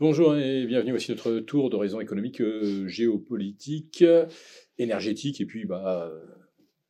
Bonjour 0.00 0.36
et 0.36 0.64
bienvenue. 0.64 0.92
Voici 0.92 1.10
notre 1.10 1.40
tour 1.40 1.70
d'horizon 1.70 2.00
économique, 2.00 2.40
euh, 2.40 2.86
géopolitique, 2.86 4.04
énergétique 4.78 5.40
et 5.40 5.44
puis 5.44 5.64
bah, 5.64 6.12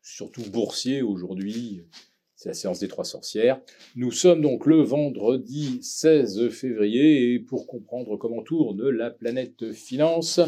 surtout 0.03 0.43
boursier 0.51 1.01
aujourd'hui. 1.01 1.87
C'est 2.35 2.51
la 2.51 2.55
séance 2.55 2.81
des 2.81 2.89
trois 2.89 3.07
sorcières. 3.07 3.63
Nous 3.97 4.11
sommes 4.11 4.43
donc 4.43 4.67
le 4.67 4.83
vendredi 4.83 5.79
16 5.81 6.51
février 6.51 7.33
et 7.33 7.39
pour 7.39 7.67
comprendre 7.67 8.19
comment 8.19 8.43
tourne 8.43 8.91
la 8.91 9.11
planète 9.11 9.73
finance, 9.73 10.41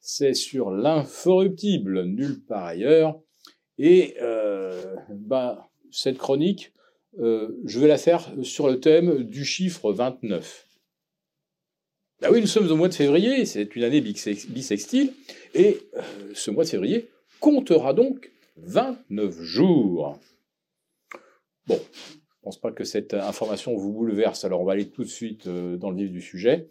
c'est 0.00 0.32
sur 0.32 0.70
l'inforruptible, 0.70 2.04
nulle 2.04 2.42
part 2.42 2.64
ailleurs. 2.64 3.20
Et 3.76 4.16
euh, 4.22 4.96
bah, 5.10 5.68
cette 5.90 6.16
chronique, 6.16 6.72
euh, 7.18 7.50
je 7.66 7.78
vais 7.78 7.88
la 7.88 7.98
faire 7.98 8.32
sur 8.42 8.70
le 8.70 8.80
thème 8.80 9.24
du 9.24 9.44
chiffre 9.44 9.92
29. 9.92 10.71
Bah 12.22 12.28
oui, 12.30 12.40
nous 12.40 12.46
sommes 12.46 12.70
au 12.70 12.76
mois 12.76 12.88
de 12.88 12.94
février, 12.94 13.44
c'est 13.46 13.74
une 13.74 13.82
année 13.82 14.00
bisextile, 14.00 15.12
et 15.54 15.80
euh, 15.96 16.02
ce 16.34 16.52
mois 16.52 16.62
de 16.62 16.68
février 16.68 17.08
comptera 17.40 17.94
donc 17.94 18.30
29 18.58 19.42
jours. 19.42 20.20
Bon, 21.66 21.80
je 21.80 22.14
ne 22.14 22.20
pense 22.44 22.60
pas 22.60 22.70
que 22.70 22.84
cette 22.84 23.14
information 23.14 23.76
vous 23.76 23.92
bouleverse, 23.92 24.44
alors 24.44 24.60
on 24.60 24.64
va 24.64 24.74
aller 24.74 24.88
tout 24.88 25.02
de 25.02 25.08
suite 25.08 25.48
euh, 25.48 25.76
dans 25.76 25.90
le 25.90 25.96
vif 25.96 26.12
du 26.12 26.20
sujet. 26.20 26.68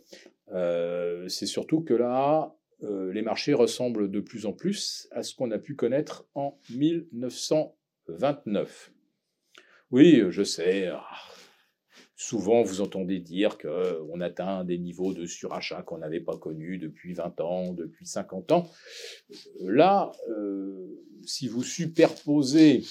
Euh, 0.53 1.27
c'est 1.27 1.47
surtout 1.47 1.81
que 1.81 1.95
là, 1.95 2.55
les 2.81 3.21
marchés 3.21 3.53
ressemblent 3.53 4.09
de 4.09 4.21
plus 4.21 4.45
en 4.45 4.53
plus 4.53 5.09
à 5.11 5.21
ce 5.21 5.35
qu'on 5.35 5.51
a 5.51 5.59
pu 5.59 5.75
connaître 5.75 6.25
en 6.33 6.57
1929. 6.69 8.93
Oui, 9.91 10.23
je 10.29 10.43
sais, 10.43 10.87
ah, 10.87 11.05
Souvent, 12.23 12.61
vous 12.61 12.81
entendez 12.81 13.19
dire 13.19 13.57
qu'on 13.57 14.21
atteint 14.21 14.63
des 14.63 14.77
niveaux 14.77 15.11
de 15.11 15.25
surachat 15.25 15.81
qu'on 15.81 15.97
n'avait 15.97 16.19
pas 16.19 16.37
connus 16.37 16.77
depuis 16.77 17.15
20 17.15 17.41
ans, 17.41 17.73
depuis 17.73 18.05
50 18.05 18.51
ans. 18.51 18.69
Là, 19.61 20.11
euh, 20.29 20.85
si 21.25 21.47
vous 21.47 21.63
superposez 21.63 22.83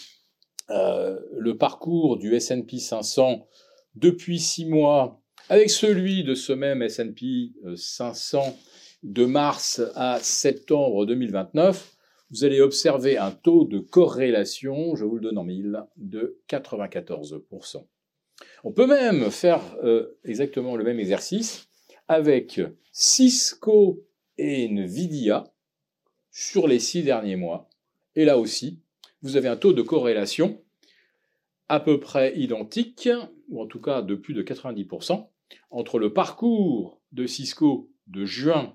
euh, 0.71 1.17
le 1.31 1.57
parcours 1.57 2.19
du 2.19 2.35
S&P 2.35 2.79
500 2.79 3.47
depuis 3.95 4.41
6 4.41 4.65
mois 4.67 5.23
avec 5.49 5.71
celui 5.71 6.25
de 6.25 6.35
ce 6.35 6.53
même 6.53 6.83
S&P 6.83 7.53
500 7.77 8.59
de 9.05 9.27
mars 9.27 9.81
à 9.95 10.19
septembre 10.19 11.07
2029, 11.07 11.97
vous 12.33 12.45
allez 12.45 12.61
observer 12.61 13.17
un 13.17 13.31
taux 13.31 13.65
de 13.65 13.79
corrélation, 13.79 14.97
je 14.97 15.05
vous 15.05 15.15
le 15.15 15.23
donne 15.23 15.39
en 15.39 15.45
mille, 15.45 15.85
de 15.97 16.41
94%. 16.49 17.87
On 18.65 18.73
peut 18.73 18.87
même 18.87 19.31
faire 19.31 19.61
euh, 19.83 20.19
exactement 20.25 20.77
le 20.77 20.85
même 20.85 21.01
exercice 21.01 21.69
avec 22.09 22.61
Cisco 22.93 24.05
et 24.39 24.69
Nvidia 24.69 25.53
sur 26.31 26.67
les 26.67 26.79
six 26.79 27.03
derniers 27.03 27.37
mois. 27.37 27.69
Et 28.17 28.25
là 28.25 28.39
aussi, 28.39 28.81
vous 29.23 29.37
avez 29.37 29.49
un 29.49 29.57
taux 29.57 29.73
de 29.73 29.83
corrélation 29.83 30.63
à 31.69 31.79
peu 31.79 32.01
près 32.01 32.37
identique, 32.37 33.09
ou 33.49 33.63
en 33.63 33.67
tout 33.67 33.81
cas 33.81 34.03
de 34.03 34.17
plus 34.17 34.35
de 34.35 34.43
90%, 34.43 35.29
entre 35.71 35.99
le 35.99 36.13
parcours 36.13 37.01
de 37.13 37.27
Cisco 37.27 37.91
de 38.09 38.25
juin 38.25 38.75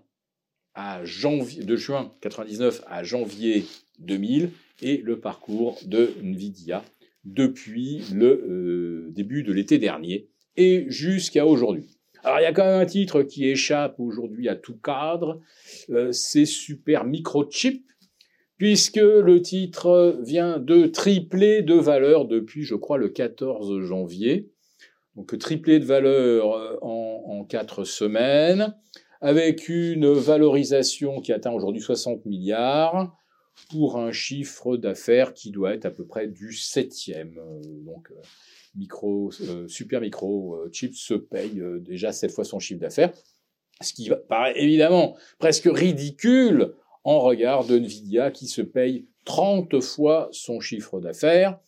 à 0.76 1.04
janvier, 1.04 1.64
de 1.64 1.76
juin 1.76 2.14
99 2.22 2.84
à 2.88 3.04
janvier 3.04 3.66
2000 4.00 4.52
et 4.82 4.98
le 4.98 5.20
parcours 5.20 5.78
de 5.86 6.14
Nvidia 6.22 6.84
depuis 7.26 8.04
le 8.14 8.28
euh, 8.28 9.12
début 9.12 9.44
de 9.44 9.52
l'été 9.52 9.78
dernier 9.78 10.30
et 10.56 10.86
jusqu'à 10.88 11.46
aujourd'hui. 11.46 11.98
Alors 12.24 12.40
il 12.40 12.44
y 12.44 12.48
a 12.48 12.54
quand 12.54 12.66
même 12.66 12.82
un 12.82 12.86
titre 12.86 13.24
qui 13.24 13.48
échappe 13.48 14.00
aujourd'hui 14.00 14.48
à 14.50 14.56
tout 14.56 14.78
cadre, 14.78 15.42
euh, 15.90 16.12
c'est 16.12 16.46
Super 16.46 17.04
Microchip, 17.04 17.86
puisque 18.58 18.98
le 18.98 19.42
titre 19.42 20.20
vient 20.24 20.60
de 20.60 20.88
tripler 20.88 21.62
de 21.62 21.76
valeur 21.76 22.26
depuis, 22.26 22.64
je 22.64 22.76
crois, 22.76 22.98
le 22.98 23.10
14 23.10 23.82
janvier. 23.82 24.50
Donc 25.16 25.38
tripler 25.38 25.80
de 25.80 25.86
valeur 25.86 26.54
euh, 26.54 26.78
en, 26.82 27.24
en 27.28 27.44
4 27.44 27.84
semaines, 27.84 28.76
avec 29.22 29.70
une 29.70 30.12
valorisation 30.12 31.22
qui 31.22 31.32
atteint 31.32 31.52
aujourd'hui 31.52 31.82
60 31.82 32.26
milliards, 32.26 33.16
pour 33.70 33.98
un 33.98 34.12
chiffre 34.12 34.78
d'affaires 34.78 35.34
qui 35.34 35.52
doit 35.52 35.74
être 35.74 35.86
à 35.86 35.92
peu 35.92 36.06
près 36.06 36.28
du 36.28 36.54
septième. 36.54 37.38
Euh, 37.38 37.62
donc, 37.86 38.12
euh, 38.12 38.22
micro, 38.76 39.32
euh, 39.42 39.68
super 39.68 40.02
micro 40.02 40.58
chips 40.72 40.98
se 40.98 41.14
paye 41.14 41.62
déjà 41.80 42.12
sept 42.12 42.32
fois 42.32 42.44
son 42.44 42.60
chiffre 42.60 42.82
d'affaires, 42.82 43.14
ce 43.82 43.94
qui 43.94 44.10
paraît 44.28 44.60
évidemment 44.60 45.16
presque 45.40 45.70
ridicule 45.72 46.74
en 47.04 47.20
regard 47.20 47.66
de 47.66 47.78
Nvidia 47.78 48.32
qui 48.32 48.48
se 48.48 48.62
paye 48.62 49.08
30 49.26 49.80
fois 49.80 50.30
son 50.32 50.60
chiffre 50.60 51.00
d'affaires. 51.00 51.60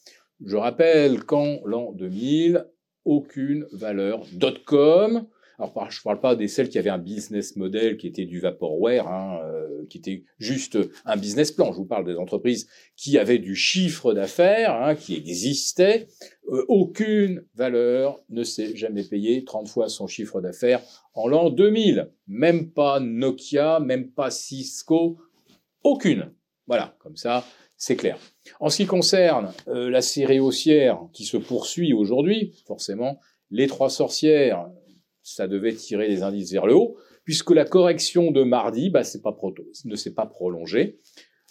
Je 0.46 0.56
rappelle 0.56 1.24
qu'en 1.24 1.60
l'an 1.66 1.94
2000, 1.94 2.68
aucune 3.06 3.66
valeur 3.72 4.24
.com 4.66 5.28
alors, 5.60 5.90
je 5.90 6.00
ne 6.00 6.04
parle 6.04 6.20
pas 6.20 6.36
des 6.36 6.48
celles 6.48 6.70
qui 6.70 6.78
avaient 6.78 6.92
un 6.92 7.00
business 7.00 7.56
model 7.56 7.98
qui 7.98 8.06
était 8.06 8.26
du 8.26 8.40
vaporware, 8.40 9.08
hein, 9.08 9.40
euh, 9.44 9.86
qui 9.90 9.98
était 9.98 10.24
juste 10.38 10.78
un 11.04 11.18
business 11.18 11.52
plan. 11.52 11.72
Je 11.72 11.78
vous 11.78 11.86
parle 11.86 12.06
des 12.06 12.16
entreprises 12.16 12.68
qui 12.96 13.18
avaient 13.18 13.40
du 13.40 13.56
chiffre 13.56 14.14
d'affaires, 14.14 14.76
hein, 14.76 14.96
qui 14.96 15.16
existaient. 15.16 16.08
Euh, 16.52 16.64
aucune 16.68 17.44
valeur 17.56 18.22
ne 18.30 18.44
s'est 18.44 18.76
jamais 18.76 19.04
payée 19.04 19.44
30 19.46 19.68
fois 19.68 19.90
son 19.90 20.06
chiffre 20.06 20.42
d'affaires 20.42 20.82
en 21.16 21.28
l'an 21.28 21.50
2000. 21.50 22.12
Même 22.28 22.70
pas 22.70 23.00
Nokia, 23.00 23.80
même 23.80 24.12
pas 24.12 24.30
Cisco, 24.30 25.18
aucune. 25.84 26.34
Voilà, 26.68 26.96
comme 27.00 27.16
ça, 27.16 27.44
c'est 27.78 27.96
clair. 27.96 28.20
En 28.60 28.70
ce 28.70 28.78
qui 28.78 28.86
concerne 28.86 29.52
euh, 29.68 29.90
la 29.90 30.02
série 30.02 30.40
haussière 30.40 31.00
qui 31.14 31.26
se 31.26 31.38
poursuit 31.38 31.94
aujourd'hui, 31.94 32.54
forcément, 32.68 33.20
les 33.50 33.68
trois 33.68 33.90
sorcières, 33.90 34.70
ça 35.28 35.50
devait 35.50 35.74
tirer 35.74 36.08
les 36.08 36.24
indices 36.24 36.54
vers 36.54 36.66
le 36.66 36.76
haut, 36.76 36.96
puisque 37.26 37.52
la 37.52 37.66
correction 37.66 38.32
de 38.32 38.44
mardi 38.44 38.90
bah, 38.90 39.02
pas 39.22 39.36
ne 39.84 39.96
s'est 39.96 40.14
pas 40.14 40.26
prolongée. 40.26 41.00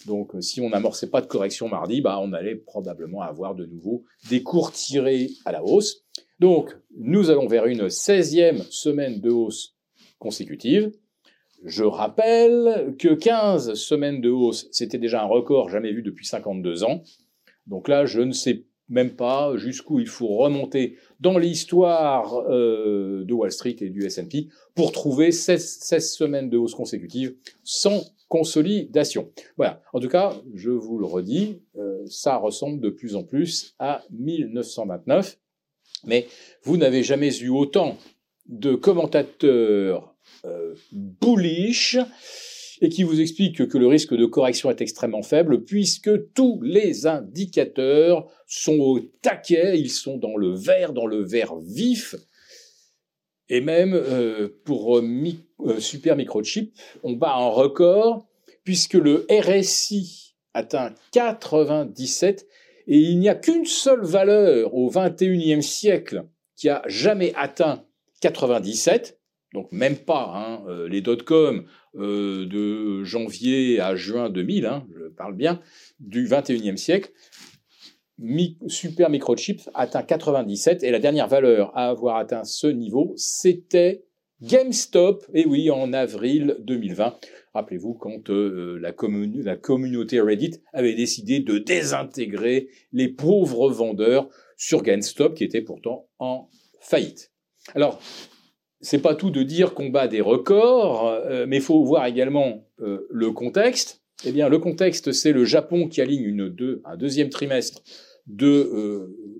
Donc 0.07 0.33
euh, 0.33 0.41
si 0.41 0.61
on 0.61 0.69
n'amorçait 0.69 1.11
pas 1.11 1.21
de 1.21 1.27
correction 1.27 1.69
mardi, 1.69 2.01
bah, 2.01 2.19
on 2.19 2.33
allait 2.33 2.55
probablement 2.55 3.21
avoir 3.21 3.53
de 3.53 3.67
nouveau 3.67 4.03
des 4.29 4.41
cours 4.41 4.71
tirés 4.71 5.29
à 5.45 5.51
la 5.51 5.63
hausse. 5.63 6.05
Donc 6.39 6.75
nous 6.97 7.29
allons 7.29 7.47
vers 7.47 7.67
une 7.67 7.87
16e 7.87 8.63
semaine 8.71 9.21
de 9.21 9.29
hausse 9.29 9.75
consécutive. 10.17 10.91
Je 11.63 11.83
rappelle 11.83 12.95
que 12.97 13.13
15 13.13 13.75
semaines 13.75 14.21
de 14.21 14.29
hausse, 14.29 14.67
c'était 14.71 14.97
déjà 14.97 15.21
un 15.21 15.27
record 15.27 15.69
jamais 15.69 15.91
vu 15.91 16.01
depuis 16.01 16.25
52 16.25 16.83
ans. 16.83 17.03
Donc 17.67 17.87
là, 17.87 18.05
je 18.05 18.21
ne 18.21 18.31
sais 18.31 18.63
même 18.89 19.15
pas 19.15 19.55
jusqu'où 19.57 19.99
il 19.99 20.07
faut 20.07 20.27
remonter 20.27 20.97
dans 21.19 21.37
l'histoire 21.37 22.37
euh, 22.49 23.23
de 23.25 23.33
Wall 23.33 23.51
Street 23.51 23.75
et 23.81 23.89
du 23.89 24.05
S&P 24.05 24.47
pour 24.75 24.91
trouver 24.91 25.31
16, 25.31 25.79
16, 25.81 26.13
semaines 26.13 26.49
de 26.49 26.57
hausse 26.57 26.75
consécutive 26.75 27.35
sans 27.63 28.03
consolidation. 28.29 29.31
Voilà. 29.55 29.81
En 29.93 29.99
tout 29.99 30.09
cas, 30.09 30.33
je 30.53 30.69
vous 30.69 30.97
le 30.97 31.05
redis, 31.05 31.61
euh, 31.77 32.03
ça 32.07 32.37
ressemble 32.37 32.81
de 32.81 32.89
plus 32.89 33.15
en 33.15 33.23
plus 33.23 33.75
à 33.79 34.03
1929. 34.11 35.39
Mais 36.05 36.27
vous 36.63 36.77
n'avez 36.77 37.03
jamais 37.03 37.35
eu 37.39 37.49
autant 37.49 37.97
de 38.47 38.75
commentateurs 38.75 40.15
euh, 40.45 40.75
bullish 40.91 41.97
et 42.81 42.89
qui 42.89 43.03
vous 43.03 43.21
explique 43.21 43.67
que 43.67 43.77
le 43.77 43.87
risque 43.87 44.15
de 44.15 44.25
correction 44.25 44.69
est 44.69 44.81
extrêmement 44.81 45.23
faible 45.23 45.63
puisque 45.63 46.33
tous 46.33 46.59
les 46.61 47.07
indicateurs 47.07 48.27
sont 48.45 48.79
au 48.79 48.99
taquet, 49.21 49.79
ils 49.79 49.91
sont 49.91 50.17
dans 50.17 50.37
le 50.37 50.53
vert, 50.53 50.93
dans 50.93 51.05
le 51.05 51.23
vert 51.23 51.55
vif. 51.57 52.15
Et 53.49 53.61
même 53.61 53.93
euh, 53.93 54.49
pour 54.65 54.97
euh, 54.97 55.79
Super 55.79 56.15
Microchip, 56.15 56.73
on 57.03 57.13
bat 57.13 57.33
un 57.33 57.49
record 57.49 58.27
puisque 58.63 58.95
le 58.95 59.25
RSI 59.31 60.35
atteint 60.53 60.93
97 61.11 62.47
et 62.87 62.97
il 62.97 63.19
n'y 63.19 63.29
a 63.29 63.35
qu'une 63.35 63.65
seule 63.65 64.03
valeur 64.03 64.73
au 64.73 64.89
21e 64.91 65.61
siècle 65.61 66.25
qui 66.55 66.69
a 66.69 66.81
jamais 66.87 67.33
atteint 67.35 67.83
97, 68.21 69.16
donc 69.53 69.71
même 69.71 69.97
pas 69.97 70.31
hein, 70.35 70.63
euh, 70.67 70.87
les 70.87 71.01
dot-com 71.01 71.65
euh, 71.95 72.45
de 72.45 73.03
janvier 73.03 73.79
à 73.79 73.95
juin 73.95 74.29
2000, 74.29 74.65
hein, 74.65 74.85
je 74.95 75.07
parle 75.09 75.35
bien, 75.35 75.61
du 75.99 76.27
21e 76.27 76.77
siècle, 76.77 77.11
Super 78.67 79.09
Microchip 79.09 79.61
atteint 79.73 80.01
97 80.01 80.83
et 80.83 80.91
la 80.91 80.99
dernière 80.99 81.27
valeur 81.27 81.75
à 81.77 81.89
avoir 81.89 82.17
atteint 82.17 82.43
ce 82.43 82.67
niveau, 82.67 83.13
c'était 83.15 84.05
GameStop, 84.41 85.25
et 85.33 85.45
oui, 85.45 85.71
en 85.71 85.93
avril 85.93 86.57
2020. 86.59 87.15
Rappelez-vous 87.53 87.95
quand 87.95 88.29
euh, 88.29 88.77
la, 88.79 88.93
la 89.43 89.55
communauté 89.55 90.21
Reddit 90.21 90.61
avait 90.73 90.93
décidé 90.93 91.39
de 91.39 91.57
désintégrer 91.57 92.69
les 92.91 93.07
pauvres 93.07 93.69
vendeurs 93.71 94.29
sur 94.55 94.83
GameStop 94.83 95.33
qui 95.33 95.43
étaient 95.43 95.61
pourtant 95.61 96.07
en 96.19 96.49
faillite. 96.81 97.31
Alors, 97.73 97.99
c'est 98.81 99.01
pas 99.01 99.15
tout 99.15 99.31
de 99.31 99.43
dire 99.43 99.73
qu'on 99.73 99.89
bat 99.89 100.07
des 100.07 100.21
records, 100.21 101.07
euh, 101.07 101.45
mais 101.47 101.57
il 101.57 101.61
faut 101.61 101.83
voir 101.83 102.05
également 102.05 102.65
euh, 102.81 103.07
le 103.09 103.31
contexte. 103.31 104.01
Eh 104.25 104.31
bien, 104.31 104.49
le 104.49 104.59
contexte, 104.59 105.11
c'est 105.11 105.31
le 105.31 105.45
Japon 105.45 105.87
qui 105.87 106.01
aligne 106.01 106.23
une 106.23 106.49
deux, 106.49 106.81
un 106.85 106.97
deuxième 106.97 107.29
trimestre 107.29 107.83
de, 108.25 108.47
euh, 108.47 109.39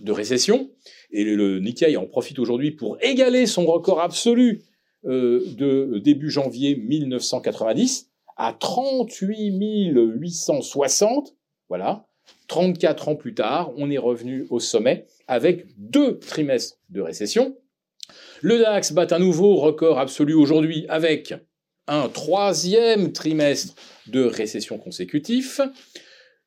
de 0.00 0.12
récession, 0.12 0.70
et 1.10 1.24
le 1.24 1.60
Nikkei 1.60 1.96
en 1.96 2.06
profite 2.06 2.38
aujourd'hui 2.38 2.72
pour 2.72 2.98
égaler 3.00 3.46
son 3.46 3.64
record 3.64 4.00
absolu 4.00 4.62
de 5.04 5.98
début 5.98 6.28
janvier 6.28 6.76
1990 6.76 8.10
à 8.36 8.52
38 8.52 9.52
860. 9.94 11.34
Voilà. 11.68 12.06
34 12.48 13.08
ans 13.08 13.16
plus 13.16 13.32
tard, 13.34 13.72
on 13.76 13.90
est 13.90 13.98
revenu 13.98 14.46
au 14.50 14.58
sommet 14.58 15.06
avec 15.28 15.66
deux 15.76 16.18
trimestres 16.18 16.78
de 16.90 17.00
récession. 17.00 17.56
Le 18.40 18.58
DAX 18.58 18.92
bat 18.92 19.08
un 19.10 19.18
nouveau 19.18 19.56
record 19.56 19.98
absolu 19.98 20.34
aujourd'hui 20.34 20.86
avec 20.88 21.34
un 21.88 22.08
troisième 22.08 23.12
trimestre 23.12 23.74
de 24.06 24.22
récession 24.22 24.78
consécutif. 24.78 25.60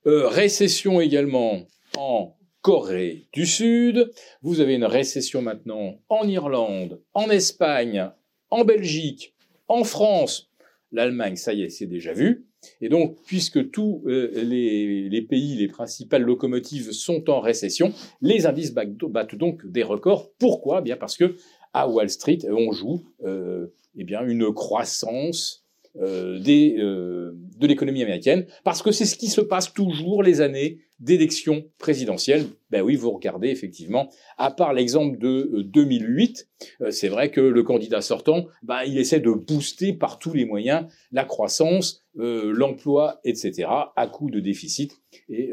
Euh, 0.08 0.28
récession 0.28 1.02
également 1.02 1.68
en 1.98 2.36
Corée 2.62 3.28
du 3.34 3.46
Sud. 3.46 4.12
Vous 4.42 4.62
avez 4.62 4.76
une 4.76 4.86
récession 4.86 5.42
maintenant 5.42 6.00
en 6.10 6.28
Irlande, 6.28 7.02
en 7.14 7.30
Espagne, 7.30 8.10
en 8.50 8.64
Belgique, 8.64 9.34
en 9.68 9.84
France. 9.84 10.50
L'Allemagne, 10.92 11.36
ça 11.36 11.54
y 11.54 11.64
est, 11.64 11.70
c'est 11.70 11.88
déjà 11.88 12.14
vu. 12.14 12.46
Et 12.82 12.90
donc, 12.90 13.18
puisque 13.26 13.72
tous 13.72 14.04
euh, 14.06 14.32
les, 14.44 15.22
pays, 15.22 15.56
les 15.56 15.68
principales 15.68 16.24
locomotives 16.24 16.92
sont 16.92 17.30
en 17.30 17.40
récession, 17.40 17.94
les 18.22 18.46
indices 18.46 18.74
battent 18.74 19.36
donc 19.36 19.66
des 19.66 19.84
records. 19.84 20.32
Pourquoi? 20.38 20.80
Eh 20.80 20.84
Bien 20.84 20.98
parce 20.98 21.18
que 21.18 21.36
à 21.74 21.88
Wall 21.88 22.10
Street, 22.10 22.40
on 22.50 22.72
joue 22.72 23.04
euh, 23.24 23.68
eh 23.96 24.04
bien 24.04 24.26
une 24.26 24.54
croissance 24.54 25.61
des, 25.96 26.76
euh, 26.80 27.34
de 27.58 27.68
l'économie 27.68 28.02
américaine, 28.02 28.46
parce 28.64 28.82
que 28.82 28.92
c'est 28.92 29.06
ce 29.06 29.16
qui 29.16 29.28
se 29.28 29.42
passe 29.42 29.74
toujours 29.74 30.24
les 30.24 30.42
années 30.42 30.80
d'élections 31.00 31.66
présidentielles. 31.80 32.46
Ben 32.70 32.82
oui, 32.82 32.96
vous 32.96 33.12
regardez 33.12 33.50
effectivement, 33.50 34.10
à 34.38 34.52
part 34.52 34.74
l'exemple 34.74 35.18
de 35.18 35.64
2008, 35.64 36.48
c'est 36.92 37.08
vrai 37.08 37.32
que 37.32 37.42
le 37.42 37.64
candidat 37.64 38.02
sortant, 38.02 38.46
ben, 38.62 38.84
il 38.86 39.00
essaie 39.00 39.20
de 39.20 39.32
booster 39.32 39.94
par 39.94 40.20
tous 40.20 40.34
les 40.34 40.46
moyens 40.46 40.86
la 41.12 41.26
croissance, 41.26 42.04
l'emploi, 42.16 43.20
etc., 43.24 43.68
à 43.96 44.08
coup 44.08 44.30
de 44.30 44.40
déficit. 44.40 45.02
Et 45.28 45.52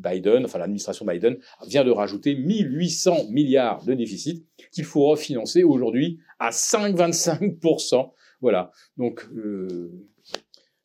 Biden, 0.00 0.44
enfin 0.44 0.58
l'administration 0.58 1.04
Biden, 1.04 1.38
vient 1.66 1.84
de 1.84 1.90
rajouter 1.90 2.34
1800 2.34 3.30
milliards 3.30 3.84
de 3.84 3.94
déficit 3.94 4.46
qu'il 4.72 4.84
faut 4.84 5.06
refinancer 5.08 5.62
aujourd'hui 5.62 6.20
à 6.38 6.50
5,25%. 6.50 8.10
Voilà. 8.40 8.72
Donc, 8.96 9.26
euh, 9.34 10.08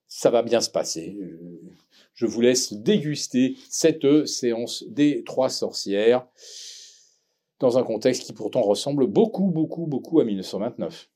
ça 0.08 0.30
va 0.30 0.44
bien 0.44 0.62
se 0.62 0.70
passer. 0.70 1.18
Euh, 1.22 1.62
je 2.14 2.26
vous 2.26 2.42
laisse 2.42 2.74
déguster 2.74 3.58
cette 3.70 4.26
séance 4.26 4.84
des 4.88 5.24
trois 5.24 5.50
sorcières 5.50 6.28
dans 7.60 7.78
un 7.78 7.84
contexte 7.84 8.24
qui 8.24 8.34
pourtant 8.34 8.62
ressemble 8.62 9.08
beaucoup, 9.08 9.52
beaucoup, 9.52 9.88
beaucoup 9.88 10.20
à 10.20 10.26
1929. 10.26 11.10